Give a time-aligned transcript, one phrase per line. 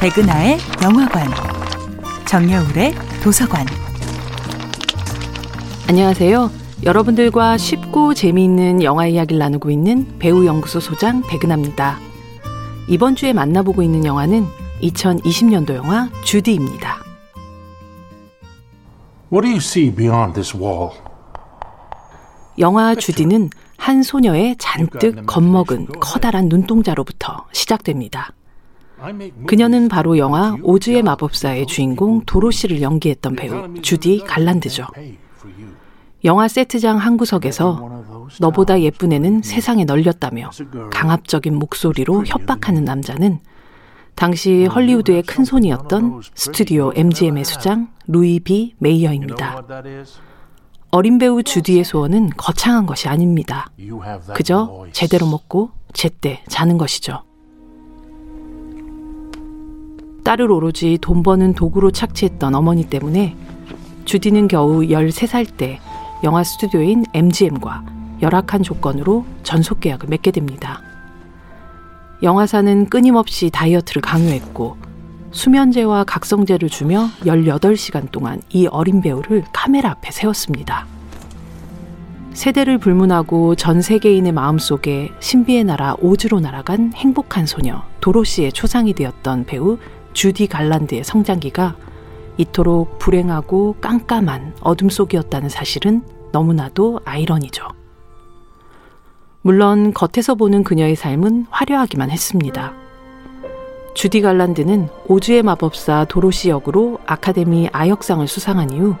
[0.00, 1.26] 백은하의 영화관,
[2.24, 3.66] 정여울의 도서관.
[5.88, 6.52] 안녕하세요.
[6.84, 11.98] 여러분들과 쉽고 재미있는 영화 이야기를 나누고 있는 배우 연구소 소장 백은하입니다.
[12.86, 14.46] 이번 주에 만나보고 있는 영화는
[14.82, 16.98] 2020년도 영화 주디입니다.
[19.32, 20.90] What do you see beyond this wall?
[22.60, 28.32] 영화 주디는 한 소녀의 잔뜩 겁먹은 커다란 눈동자로부터 시작됩니다.
[29.46, 34.86] 그녀는 바로 영화 오즈의 마법사의 주인공 도로시를 연기했던 배우 주디 갈란드죠.
[36.24, 40.50] 영화 세트장 한 구석에서 너보다 예쁜 애는 세상에 널렸다며
[40.90, 43.38] 강압적인 목소리로 협박하는 남자는
[44.16, 49.62] 당시 헐리우드의 큰 손이었던 스튜디오 MGM의 수장 루이 비 메이어입니다.
[50.90, 53.70] 어린 배우 주디의 소원은 거창한 것이 아닙니다.
[54.34, 57.27] 그저 제대로 먹고 제때 자는 것이죠.
[60.28, 63.34] 딸을 오로지 돈 버는 도구로 착취했던 어머니 때문에
[64.04, 65.80] 주디는 겨우 13살 때
[66.22, 67.82] 영화 스튜디오인 MGM과
[68.20, 70.82] 열악한 조건으로 전속 계약을 맺게 됩니다.
[72.22, 74.76] 영화사는 끊임없이 다이어트를 강요했고
[75.30, 80.86] 수면제와 각성제를 주며 18시간 동안 이 어린 배우를 카메라 앞에 세웠습니다.
[82.34, 89.78] 세대를 불문하고 전 세계인의 마음속에 신비의 나라 오즈로 날아간 행복한 소녀 도로시의 초상이 되었던 배우
[90.12, 91.76] 주디 갈란드의 성장기가
[92.36, 97.66] 이토록 불행하고 깜깜한 어둠 속이었다는 사실은 너무나도 아이러니죠.
[99.42, 102.74] 물론 겉에서 보는 그녀의 삶은 화려하기만 했습니다.
[103.94, 108.94] 주디 갈란드는 오즈의 마법사 도로시 역으로 아카데미 아역상을 수상한 이후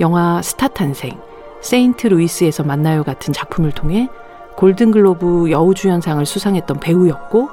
[0.00, 1.20] 영화 스타 탄생,
[1.60, 4.08] 세인트 루이스에서 만나요 같은 작품을 통해
[4.56, 7.50] 골든글로브 여우주연상을 수상했던 배우였고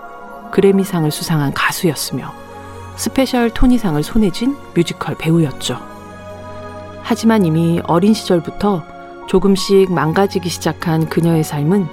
[0.51, 2.46] 그래미상을 수상한 가수였으며
[2.97, 5.79] 스페셜 토니상을 손에 쥔 뮤지컬 배우였죠.
[7.03, 8.83] 하지만 이미 어린 시절부터
[9.27, 11.87] 조금씩 망가지기 시작한 그녀의 삶은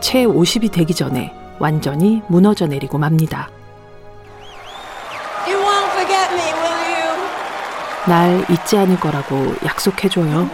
[0.00, 3.50] 채 50이 되기 전에 완전히 무너져 내리고 맙니다.
[8.06, 10.48] 날 잊지 않을 거라고 약속해줘요.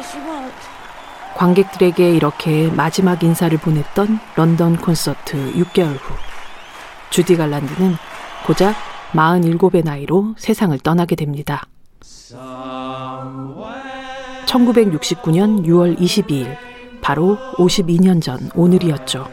[1.36, 6.14] 관객들에게 이렇게 마지막 인사를 보냈던 런던 콘서트 6개월 후,
[7.10, 7.96] 주디 갈란드는
[8.44, 8.74] 고작
[9.14, 11.62] 47의 나이로 세상을 떠나게 됩니다.
[14.46, 16.56] 1969년 6월 22일,
[17.00, 19.26] 바로 52년 전 오늘이었죠.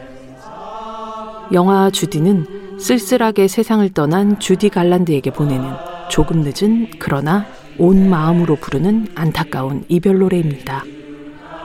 [1.52, 5.74] 영화 주디는 쓸쓸하게 세상을 떠난 주디 갈란드에게 보내는
[6.08, 7.44] 조금 늦은 그러나
[7.78, 10.84] 온 마음으로 부르는 안타까운 이별 노래입니다.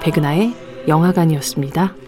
[0.01, 0.53] 백은하의
[0.87, 2.06] 영화관이었습니다.